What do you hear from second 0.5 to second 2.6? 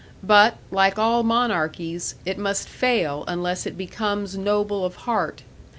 like all monarchies, it